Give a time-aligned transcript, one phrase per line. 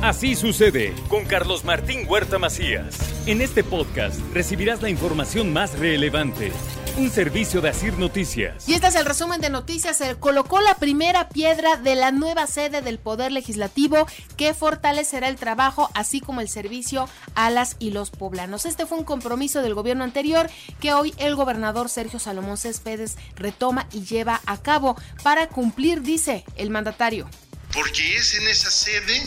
[0.00, 2.96] Así sucede con Carlos Martín Huerta Macías.
[3.26, 6.52] En este podcast recibirás la información más relevante.
[6.96, 8.68] Un servicio de Asir Noticias.
[8.68, 9.96] Y este es el resumen de noticias.
[9.96, 14.06] Se colocó la primera piedra de la nueva sede del Poder Legislativo
[14.36, 18.66] que fortalecerá el trabajo así como el servicio a las y los poblanos.
[18.66, 20.48] Este fue un compromiso del gobierno anterior
[20.80, 26.44] que hoy el gobernador Sergio Salomón Céspedes retoma y lleva a cabo para cumplir, dice
[26.56, 27.28] el mandatario
[27.72, 29.26] porque es en esa sede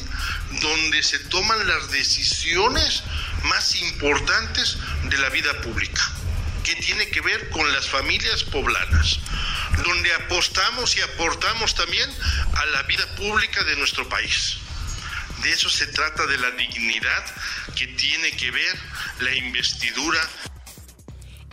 [0.61, 3.03] donde se toman las decisiones
[3.43, 6.01] más importantes de la vida pública,
[6.63, 9.19] que tiene que ver con las familias poblanas,
[9.83, 12.09] donde apostamos y aportamos también
[12.55, 14.57] a la vida pública de nuestro país.
[15.43, 17.25] De eso se trata de la dignidad
[17.75, 18.79] que tiene que ver
[19.19, 20.21] la investidura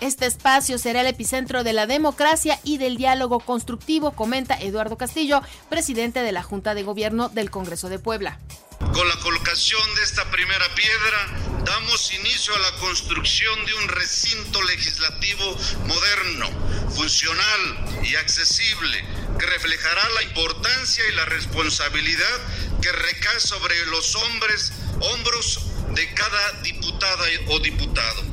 [0.01, 5.43] este espacio será el epicentro de la democracia y del diálogo constructivo, comenta Eduardo Castillo,
[5.69, 8.39] presidente de la Junta de Gobierno del Congreso de Puebla.
[8.79, 14.63] Con la colocación de esta primera piedra, damos inicio a la construcción de un recinto
[14.63, 15.57] legislativo
[15.87, 16.49] moderno,
[16.91, 19.05] funcional y accesible,
[19.39, 22.41] que reflejará la importancia y la responsabilidad
[22.81, 25.61] que recae sobre los hombres, hombros
[25.95, 28.28] de cada diputada o diputado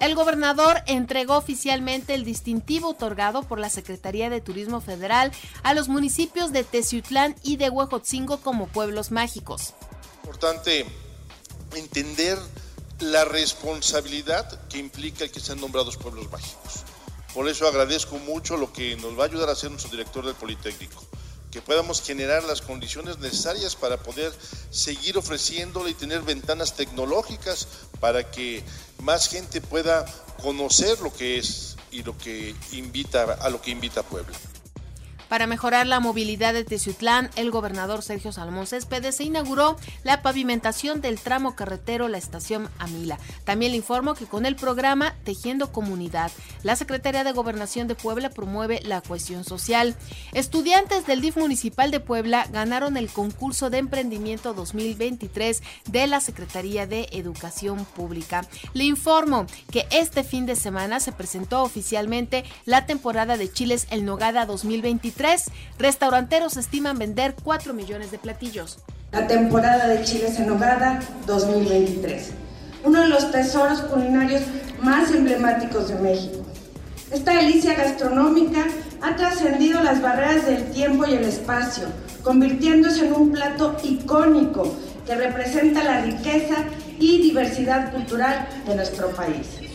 [0.00, 5.32] el gobernador entregó oficialmente el distintivo otorgado por la Secretaría de Turismo Federal
[5.62, 9.74] a los municipios de Teciutlán y de Huejotzingo como pueblos mágicos.
[10.22, 10.86] Importante
[11.74, 12.38] entender
[13.00, 16.84] la responsabilidad que implica el que sean nombrados pueblos mágicos.
[17.34, 20.34] Por eso agradezco mucho lo que nos va a ayudar a hacer nuestro director del
[20.34, 21.04] Politécnico
[21.50, 24.32] que podamos generar las condiciones necesarias para poder
[24.70, 27.68] seguir ofreciéndole y tener ventanas tecnológicas
[28.00, 28.62] para que
[29.02, 30.04] más gente pueda
[30.42, 34.36] conocer lo que es y lo que invita a lo que invita a Puebla.
[35.28, 41.02] Para mejorar la movilidad de Teciutlán, el gobernador Sergio Salomón Céspedes se inauguró la pavimentación
[41.02, 43.18] del tramo carretero La Estación Amila.
[43.44, 46.30] También le informo que con el programa Tejiendo Comunidad,
[46.62, 49.94] la Secretaría de Gobernación de Puebla promueve la cohesión social.
[50.32, 56.86] Estudiantes del DIF municipal de Puebla ganaron el concurso de emprendimiento 2023 de la Secretaría
[56.86, 58.46] de Educación Pública.
[58.72, 64.06] Le informo que este fin de semana se presentó oficialmente la temporada de Chiles El
[64.06, 65.17] Nogada 2023
[65.78, 68.78] restauranteros estiman vender 4 millones de platillos.
[69.12, 72.30] La temporada de chiles en hogada 2023.
[72.84, 74.42] Uno de los tesoros culinarios
[74.82, 76.44] más emblemáticos de México.
[77.10, 78.66] Esta delicia gastronómica
[79.00, 81.84] ha trascendido las barreras del tiempo y el espacio,
[82.22, 84.74] convirtiéndose en un plato icónico
[85.06, 86.56] que representa la riqueza
[86.98, 89.67] y diversidad cultural de nuestro país.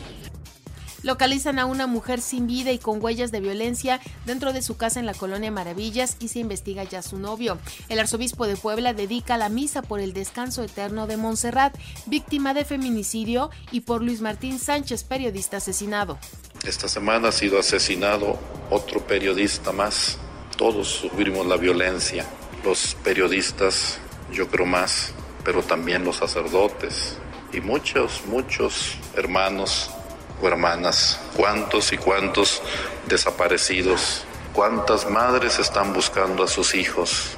[1.03, 4.99] Localizan a una mujer sin vida y con huellas de violencia dentro de su casa
[4.99, 7.59] en la colonia Maravillas y se investiga ya su novio.
[7.89, 12.65] El arzobispo de Puebla dedica la misa por el descanso eterno de Montserrat, víctima de
[12.65, 16.17] feminicidio, y por Luis Martín Sánchez, periodista asesinado.
[16.65, 18.39] Esta semana ha sido asesinado
[18.69, 20.17] otro periodista más.
[20.57, 22.25] Todos sufrimos la violencia.
[22.63, 23.97] Los periodistas,
[24.31, 25.11] yo creo más,
[25.43, 27.17] pero también los sacerdotes
[27.51, 29.91] y muchos, muchos hermanos
[30.47, 32.61] hermanas, cuántos y cuántos
[33.07, 37.37] desaparecidos, cuántas madres están buscando a sus hijos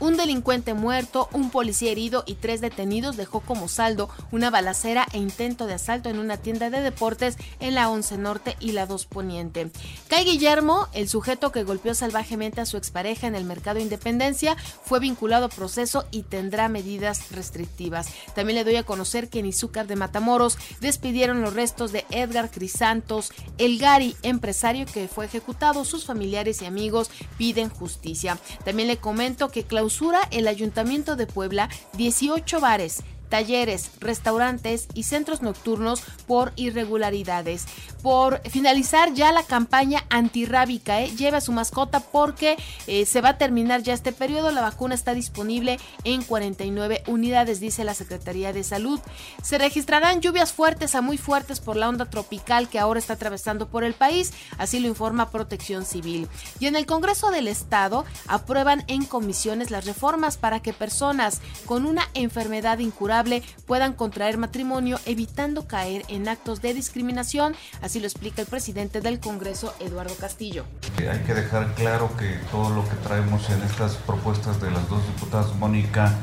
[0.00, 5.18] un delincuente muerto, un policía herido y tres detenidos dejó como saldo una balacera e
[5.18, 9.06] intento de asalto en una tienda de deportes en la 11 Norte y la 2
[9.06, 9.70] Poniente.
[10.08, 15.00] Kai Guillermo, el sujeto que golpeó salvajemente a su expareja en el mercado Independencia, fue
[15.00, 18.08] vinculado a proceso y tendrá medidas restrictivas.
[18.34, 22.50] También le doy a conocer que en Izúcar de Matamoros despidieron los restos de Edgar
[22.50, 25.84] Crisantos, el Gary, empresario que fue ejecutado.
[25.84, 28.38] Sus familiares y amigos piden justicia.
[28.64, 29.87] También le comento que Claudio
[30.30, 37.66] el Ayuntamiento de Puebla 18 bares, talleres, restaurantes y centros nocturnos por irregularidades.
[38.02, 41.10] Por finalizar ya la campaña antirrábica, ¿eh?
[41.16, 42.56] lleve a su mascota porque
[42.86, 44.52] eh, se va a terminar ya este periodo.
[44.52, 49.00] La vacuna está disponible en 49 unidades, dice la Secretaría de Salud.
[49.42, 53.68] Se registrarán lluvias fuertes a muy fuertes por la onda tropical que ahora está atravesando
[53.68, 56.28] por el país, así lo informa Protección Civil.
[56.60, 61.84] Y en el Congreso del Estado aprueban en comisiones las reformas para que personas con
[61.84, 63.17] una enfermedad incurable
[63.66, 69.20] puedan contraer matrimonio evitando caer en actos de discriminación, así lo explica el presidente del
[69.20, 70.64] Congreso, Eduardo Castillo.
[70.98, 75.06] Hay que dejar claro que todo lo que traemos en estas propuestas de las dos
[75.06, 76.14] diputadas, Mónica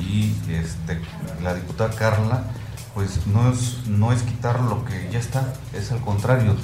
[0.00, 1.00] y este,
[1.42, 2.44] la diputada Carla,
[2.94, 6.56] pues no es, no es quitar lo que ya está, es al contrario,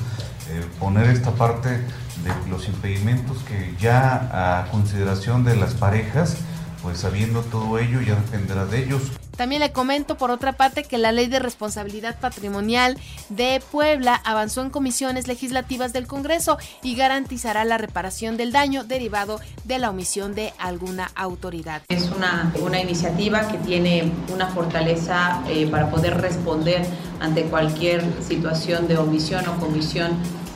[0.51, 6.37] eh, poner esta parte de los impedimentos que ya a consideración de las parejas,
[6.83, 9.03] pues sabiendo todo ello ya dependerá de ellos.
[9.37, 12.99] También le comento por otra parte que la ley de responsabilidad patrimonial
[13.29, 19.41] de Puebla avanzó en comisiones legislativas del Congreso y garantizará la reparación del daño derivado
[19.65, 21.83] de la omisión de alguna autoridad.
[21.89, 26.87] Es una, una iniciativa que tiene una fortaleza eh, para poder responder
[27.21, 30.13] ante cualquier situación de omisión o comisión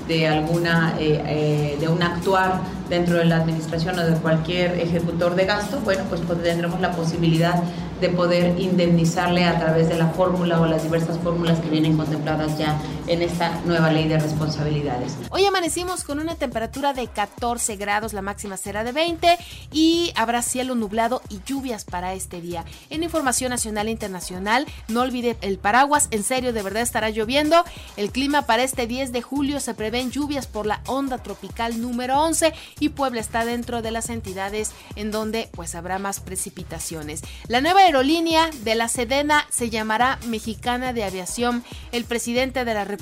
[0.07, 5.35] de alguna eh, eh, de un actuar dentro de la administración o de cualquier ejecutor
[5.35, 7.63] de gasto, bueno, pues, pues tendremos la posibilidad
[8.01, 12.59] de poder indemnizarle a través de la fórmula o las diversas fórmulas que vienen contempladas
[12.59, 15.15] ya en esta nueva ley de responsabilidades.
[15.31, 19.39] Hoy amanecimos con una temperatura de 14 grados, la máxima será de 20
[19.73, 22.65] y habrá cielo nublado y lluvias para este día.
[22.91, 27.65] En información nacional e internacional, no olvide el paraguas, en serio, de verdad estará lloviendo.
[27.97, 32.21] El clima para este 10 de julio se prevén lluvias por la onda tropical número
[32.21, 37.23] 11 y Puebla está dentro de las entidades en donde pues habrá más precipitaciones.
[37.49, 41.65] La nueva aerolínea de la Sedena se llamará Mexicana de Aviación.
[41.93, 42.98] El presidente de la República,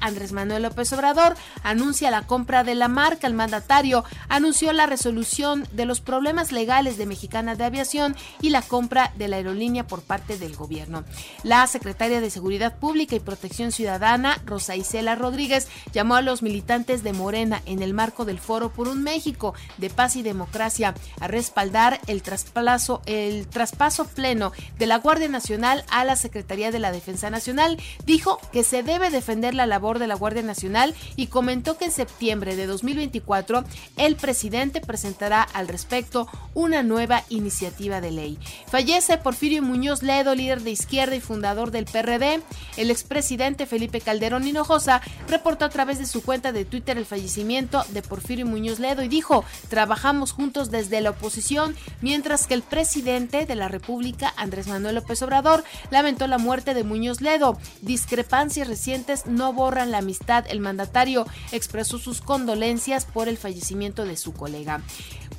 [0.00, 3.26] Andrés Manuel López Obrador, anuncia la compra de la marca.
[3.26, 8.62] El mandatario anunció la resolución de los problemas legales de Mexicana de Aviación y la
[8.62, 11.04] compra de la aerolínea por parte del gobierno.
[11.42, 17.02] La secretaria de Seguridad Pública y Protección Ciudadana, Rosa Isela Rodríguez, llamó a los militantes
[17.02, 21.28] de Morena en el marco del Foro por un México de paz y democracia a
[21.28, 26.92] respaldar el traspaso, el traspaso Pleno de la Guardia Nacional a la Secretaría de la
[26.92, 31.78] Defensa Nacional, dijo que se debe defender la labor de la Guardia Nacional y comentó
[31.78, 33.64] que en septiembre de 2024
[33.96, 38.38] el presidente presentará al respecto una nueva iniciativa de ley.
[38.68, 42.42] Fallece Porfirio Muñoz Ledo, líder de izquierda y fundador del PRD.
[42.76, 47.84] El expresidente Felipe Calderón Hinojosa reportó a través de su cuenta de Twitter el fallecimiento
[47.90, 53.46] de Porfirio Muñoz Ledo y dijo, trabajamos juntos desde la oposición, mientras que el presidente
[53.46, 57.58] de la República Andrés Manuel López Obrador, lamentó la muerte de Muñoz Ledo.
[57.80, 60.44] Discrepancias recientes no borran la amistad.
[60.48, 64.82] El mandatario expresó sus condolencias por el fallecimiento de su colega.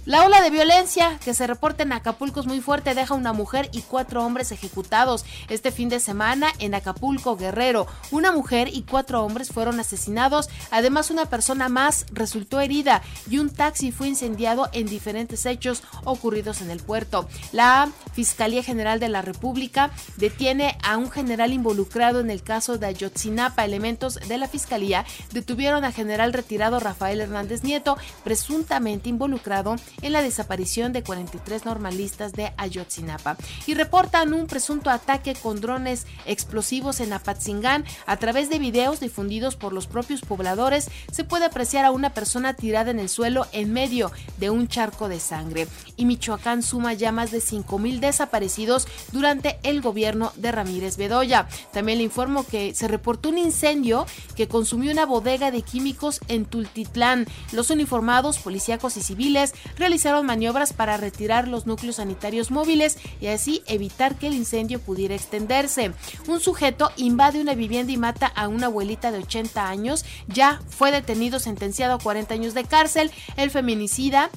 [0.05, 3.69] La ola de violencia que se reporta en Acapulco es muy fuerte, deja una mujer
[3.71, 5.23] y cuatro hombres ejecutados.
[5.47, 10.49] Este fin de semana en Acapulco, Guerrero, una mujer y cuatro hombres fueron asesinados.
[10.71, 16.59] Además, una persona más resultó herida y un taxi fue incendiado en diferentes hechos ocurridos
[16.59, 17.29] en el puerto.
[17.53, 22.87] La Fiscalía General de la República detiene a un general involucrado en el caso de
[22.87, 23.63] Ayotzinapa.
[23.63, 30.21] Elementos de la Fiscalía detuvieron a general retirado Rafael Hernández Nieto, presuntamente involucrado en la
[30.21, 33.37] desaparición de 43 normalistas de Ayotzinapa
[33.67, 37.85] y reportan un presunto ataque con drones explosivos en Apatzingán.
[38.05, 42.53] A través de videos difundidos por los propios pobladores se puede apreciar a una persona
[42.53, 45.67] tirada en el suelo en medio de un charco de sangre.
[45.95, 51.47] Y Michoacán suma ya más de 5.000 desaparecidos durante el gobierno de Ramírez Bedoya.
[51.71, 54.05] También le informo que se reportó un incendio
[54.35, 57.27] que consumió una bodega de químicos en Tultitlán.
[57.51, 63.63] Los uniformados, policíacos y civiles realizaron maniobras para retirar los núcleos sanitarios móviles y así
[63.67, 65.91] evitar que el incendio pudiera extenderse.
[66.25, 70.05] Un sujeto invade una vivienda y mata a una abuelita de 80 años.
[70.29, 73.11] Ya fue detenido, sentenciado a 40 años de cárcel.
[73.35, 74.29] El feminicida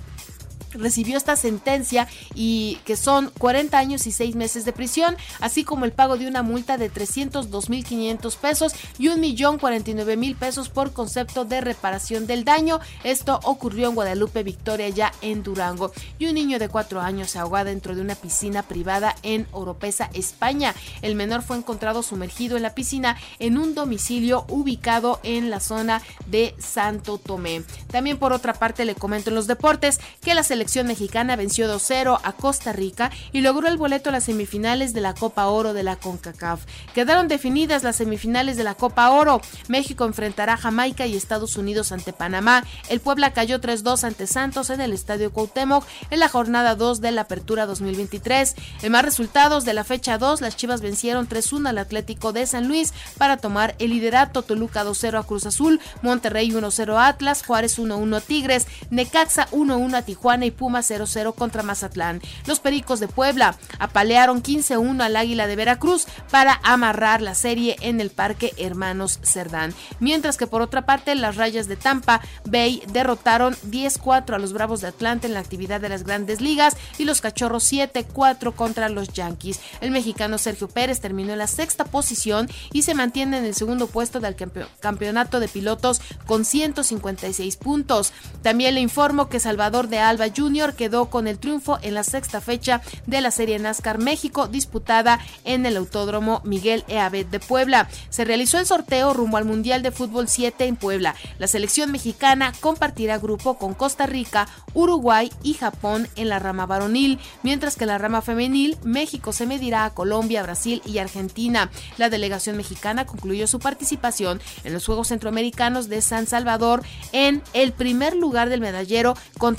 [0.71, 5.85] recibió esta sentencia y que son 40 años y 6 meses de prisión, así como
[5.85, 12.27] el pago de una multa de 302.500 pesos y 1.049.000 pesos por concepto de reparación
[12.27, 12.81] del daño.
[13.03, 15.93] Esto ocurrió en Guadalupe, Victoria, ya en Durango.
[16.19, 20.11] Y un niño de 4 años se ahogó dentro de una piscina privada en Oropesa,
[20.13, 20.75] España.
[21.01, 26.03] El menor fue encontrado sumergido en la piscina en un domicilio ubicado en la zona
[26.27, 27.63] de Santo Tomé.
[27.91, 31.73] También por otra parte le comento en los deportes que la selección selección mexicana venció
[31.73, 35.75] 2-0 a Costa Rica y logró el boleto a las semifinales de la Copa Oro
[35.75, 36.65] de la CONCACAF.
[36.93, 39.41] Quedaron definidas las semifinales de la Copa Oro.
[39.69, 42.65] México enfrentará a Jamaica y Estados Unidos ante Panamá.
[42.89, 47.13] El Puebla cayó 3-2 ante Santos en el Estadio Cuauhtémoc en la jornada 2 de
[47.13, 48.57] la Apertura 2023.
[48.83, 52.67] En más resultados de la fecha 2, las Chivas vencieron 3-1 al Atlético de San
[52.67, 54.43] Luis para tomar el liderato.
[54.43, 59.95] Toluca 2-0 a Cruz Azul, Monterrey 1-0 a Atlas, Juárez 1-1 a Tigres, Necaxa 1-1
[59.95, 62.21] a Tijuana y Puma 0-0 contra Mazatlán.
[62.47, 68.01] Los Pericos de Puebla apalearon 15-1 al Águila de Veracruz para amarrar la serie en
[68.01, 69.75] el Parque Hermanos Cerdán.
[70.01, 74.81] Mientras que por otra parte las Rayas de Tampa Bay derrotaron 10-4 a los Bravos
[74.81, 79.09] de Atlanta en la actividad de las grandes ligas y los Cachorros 7-4 contra los
[79.09, 79.61] Yankees.
[79.81, 83.87] El mexicano Sergio Pérez terminó en la sexta posición y se mantiene en el segundo
[83.87, 84.37] puesto del
[84.81, 88.13] campeonato de pilotos con 156 puntos.
[88.43, 90.75] También le informo que Salvador de Alba Jr.
[90.75, 95.67] quedó con el triunfo en la sexta fecha de la Serie NASCAR México disputada en
[95.67, 97.89] el Autódromo Miguel Eabet de Puebla.
[98.11, 101.15] Se realizó el sorteo rumbo al Mundial de Fútbol 7 en Puebla.
[101.39, 107.19] La selección mexicana compartirá grupo con Costa Rica, Uruguay y Japón en la rama varonil,
[107.43, 111.71] mientras que en la rama femenil México se medirá a Colombia, Brasil y Argentina.
[111.97, 117.73] La delegación mexicana concluyó su participación en los Juegos Centroamericanos de San Salvador en el
[117.73, 119.57] primer lugar del medallero con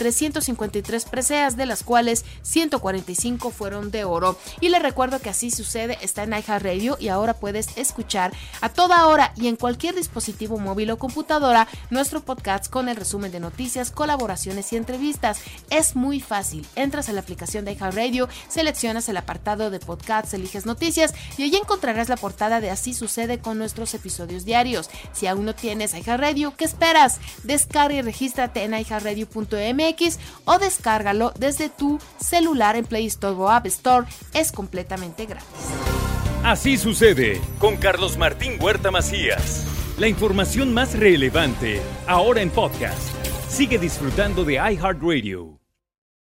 [0.70, 4.38] 353 preseas, de las cuales 145 fueron de oro.
[4.60, 8.32] Y le recuerdo que así sucede, está en Radio y ahora puedes escuchar
[8.62, 13.32] a toda hora y en cualquier dispositivo móvil o computadora nuestro podcast con el resumen
[13.32, 15.40] de noticias, colaboraciones y entrevistas.
[15.70, 16.66] Es muy fácil.
[16.76, 21.56] Entras a la aplicación de Radio, seleccionas el apartado de podcasts, eliges noticias y allí
[21.56, 24.90] encontrarás la portada de Así sucede con nuestros episodios diarios.
[25.14, 27.20] Si aún no tienes Radio, ¿qué esperas?
[27.44, 30.20] Descarga y regístrate en iHeartRadio.mx
[30.58, 34.08] descárgalo desde tu celular en Play Store o App Store.
[34.34, 35.48] Es completamente gratis.
[36.44, 39.66] Así sucede con Carlos Martín Huerta Macías.
[39.98, 43.12] La información más relevante ahora en podcast.
[43.50, 45.57] Sigue disfrutando de iHeartRadio.